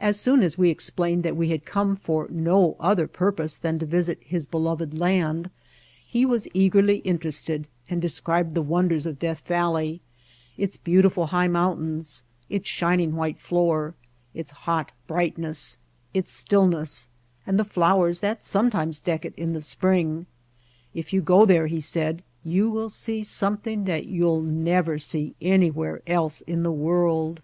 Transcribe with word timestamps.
As 0.00 0.18
soon 0.18 0.42
as 0.42 0.58
we 0.58 0.68
ex 0.72 0.90
plained 0.90 1.22
that 1.22 1.36
we 1.36 1.50
had 1.50 1.64
come 1.64 1.94
for 1.94 2.26
no 2.28 2.74
other 2.80 3.06
purpose 3.06 3.56
than 3.56 3.78
to 3.78 3.86
visit 3.86 4.18
his 4.20 4.46
beloved 4.46 4.98
land 4.98 5.48
he 6.04 6.26
was 6.26 6.48
eagerly 6.54 6.96
interested 7.04 7.68
and 7.88 8.02
described 8.02 8.56
the 8.56 8.62
wonders 8.62 9.06
of 9.06 9.20
Death 9.20 9.42
Valley, 9.46 10.00
its 10.58 10.76
beautiful 10.76 11.26
high 11.26 11.46
mountains, 11.46 12.24
its 12.50 12.68
shining 12.68 13.14
white 13.14 13.40
floor, 13.40 13.94
its 14.34 14.50
hot 14.66 14.90
brightness, 15.06 15.78
its 16.12 16.32
stillness, 16.32 17.06
and 17.46 17.56
the 17.56 17.64
flowers 17.64 18.18
that 18.18 18.42
sometimes 18.42 18.98
deck 18.98 19.24
it 19.24 19.34
in 19.36 19.52
the 19.52 19.60
spring. 19.60 20.26
"If 20.94 21.12
you 21.12 21.20
go 21.20 21.46
there," 21.46 21.68
he 21.68 21.78
said, 21.78 22.24
"you 22.42 22.68
will 22.70 22.88
see 22.88 23.22
some 23.22 23.58
thing 23.58 23.84
that 23.84 24.06
you'll 24.06 24.42
never 24.42 24.98
see 24.98 25.36
anywhere 25.40 26.02
else 26.08 26.40
in 26.40 26.64
the 26.64 26.72
world." 26.72 27.40